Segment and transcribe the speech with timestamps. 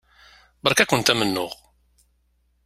[0.63, 1.51] Beṛka-kent amennuɣ.